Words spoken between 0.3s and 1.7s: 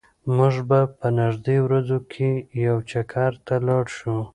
موږ به په نږدې